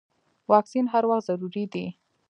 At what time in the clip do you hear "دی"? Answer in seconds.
1.73-1.85